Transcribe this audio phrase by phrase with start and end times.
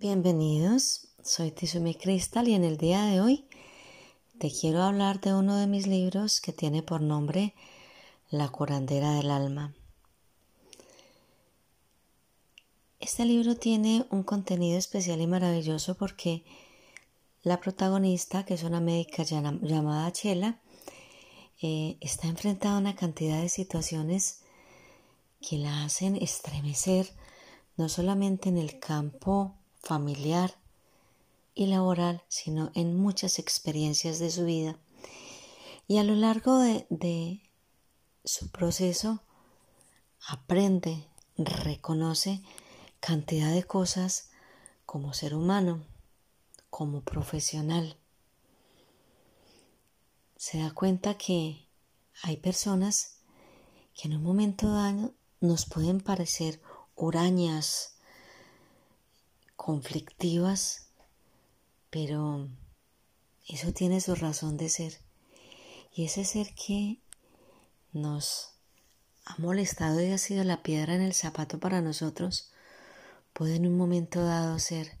[0.00, 3.48] Bienvenidos, soy Tizumi Crystal y en el día de hoy
[4.38, 7.52] te quiero hablar de uno de mis libros que tiene por nombre
[8.30, 9.74] La curandera del alma.
[13.00, 16.44] Este libro tiene un contenido especial y maravilloso porque
[17.42, 20.60] la protagonista, que es una médica llamada Chela,
[21.60, 24.42] eh, está enfrentada a una cantidad de situaciones
[25.40, 27.10] que la hacen estremecer
[27.76, 30.54] no solamente en el campo familiar
[31.54, 34.78] y laboral, sino en muchas experiencias de su vida.
[35.86, 37.42] Y a lo largo de, de
[38.24, 39.22] su proceso
[40.26, 42.42] aprende, reconoce
[43.00, 44.30] cantidad de cosas
[44.84, 45.84] como ser humano,
[46.70, 47.96] como profesional.
[50.36, 51.66] Se da cuenta que
[52.22, 53.18] hay personas
[53.94, 56.60] que en un momento dado nos pueden parecer
[56.94, 57.97] hurañas,
[59.58, 60.86] conflictivas,
[61.90, 62.48] pero
[63.48, 65.00] eso tiene su razón de ser.
[65.92, 67.00] Y ese ser que
[67.92, 68.52] nos
[69.26, 72.52] ha molestado y ha sido la piedra en el zapato para nosotros,
[73.32, 74.96] puede en un momento dado ser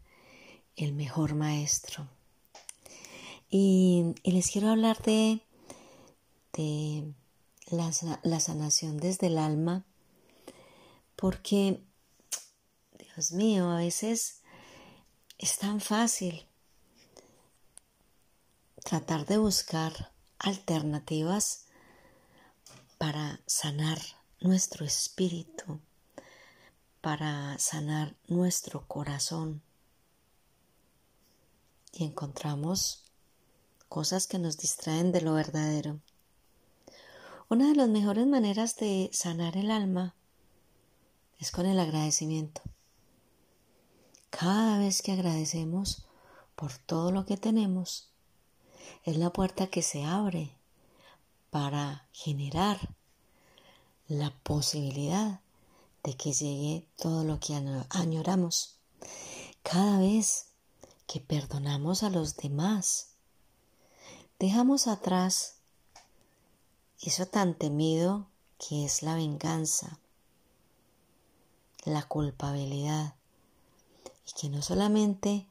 [0.76, 2.08] el mejor maestro.
[3.48, 5.40] Y, les quiero hablar de,
[6.52, 7.14] de
[7.70, 7.92] la,
[8.24, 9.86] la sanación desde el alma,
[11.14, 11.80] porque,
[12.98, 14.37] Dios mío, a veces
[15.38, 16.46] es tan fácil
[18.84, 21.66] tratar de buscar alternativas
[22.98, 23.98] para sanar
[24.40, 25.80] nuestro espíritu,
[27.00, 29.62] para sanar nuestro corazón.
[31.92, 33.04] Y encontramos
[33.88, 36.00] cosas que nos distraen de lo verdadero.
[37.48, 40.14] Una de las mejores maneras de sanar el alma
[41.38, 42.60] es con el agradecimiento.
[44.30, 46.06] Cada vez que agradecemos
[46.54, 48.08] por todo lo que tenemos,
[49.04, 50.50] es la puerta que se abre
[51.50, 52.94] para generar
[54.06, 55.40] la posibilidad
[56.02, 57.54] de que llegue todo lo que
[57.90, 58.76] añoramos.
[59.62, 60.46] Cada vez
[61.06, 63.08] que perdonamos a los demás,
[64.38, 65.56] dejamos atrás
[67.00, 68.26] eso tan temido
[68.58, 69.98] que es la venganza,
[71.84, 73.14] la culpabilidad,
[74.28, 75.46] y que no solamente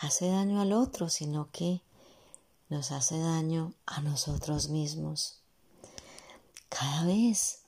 [0.00, 1.80] hace daño al otro, sino que
[2.68, 5.40] nos hace daño a nosotros mismos.
[6.68, 7.62] Cada vez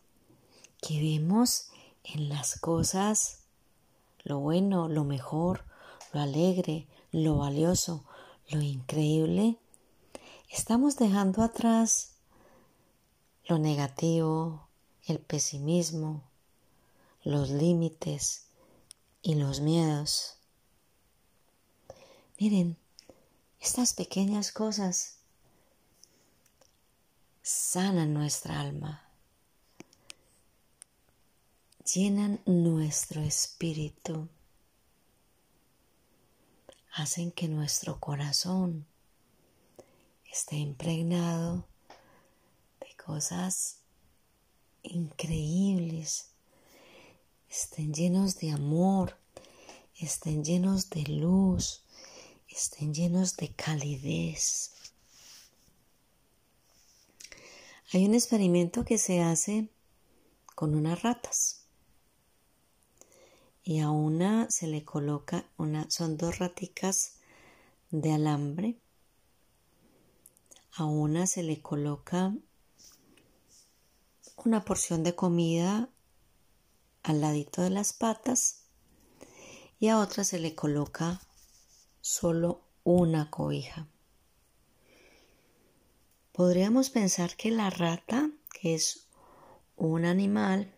[0.82, 1.68] que vemos
[2.04, 3.38] en las cosas
[4.22, 5.64] lo bueno, lo mejor,
[6.12, 8.04] lo alegre, lo valioso,
[8.50, 9.56] lo increíble,
[10.50, 12.12] estamos dejando atrás
[13.46, 14.68] lo negativo,
[15.06, 16.22] el pesimismo,
[17.24, 18.46] los límites
[19.22, 20.39] y los miedos.
[22.40, 22.78] Miren,
[23.60, 25.16] estas pequeñas cosas
[27.42, 29.06] sanan nuestra alma,
[31.84, 34.26] llenan nuestro espíritu,
[36.94, 38.86] hacen que nuestro corazón
[40.24, 41.66] esté impregnado
[42.80, 43.80] de cosas
[44.82, 46.30] increíbles,
[47.50, 49.18] estén llenos de amor,
[49.94, 51.84] estén llenos de luz,
[52.50, 54.72] estén llenos de calidez.
[57.92, 59.68] Hay un experimento que se hace
[60.54, 61.64] con unas ratas
[63.62, 67.18] y a una se le coloca una son dos raticas
[67.90, 68.78] de alambre
[70.72, 72.34] a una se le coloca
[74.36, 75.88] una porción de comida
[77.02, 78.64] al ladito de las patas
[79.78, 81.20] y a otra se le coloca
[82.00, 83.86] solo una cobija.
[86.32, 89.06] Podríamos pensar que la rata, que es
[89.76, 90.74] un animal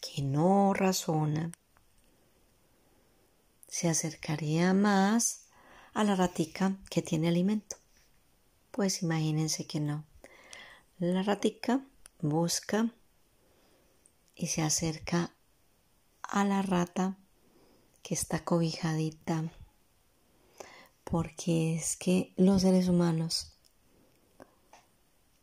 [0.00, 1.52] que no razona,
[3.68, 5.46] se acercaría más
[5.94, 7.76] a la ratica que tiene alimento.
[8.70, 10.04] Pues imagínense que no.
[10.98, 11.84] La ratica
[12.20, 12.90] busca
[14.34, 15.34] y se acerca
[16.22, 17.16] a la rata
[18.02, 19.52] que está cobijadita,
[21.04, 23.52] porque es que los seres humanos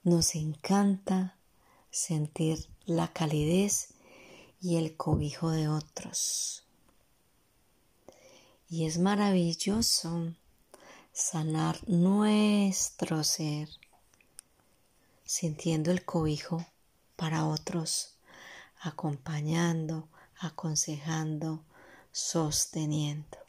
[0.03, 1.38] nos encanta
[1.91, 3.94] sentir la calidez
[4.61, 6.63] y el cobijo de otros.
[8.69, 10.33] Y es maravilloso
[11.11, 13.69] sanar nuestro ser,
[15.25, 16.65] sintiendo el cobijo
[17.15, 18.15] para otros,
[18.81, 20.07] acompañando,
[20.39, 21.63] aconsejando,
[22.12, 23.49] sosteniendo.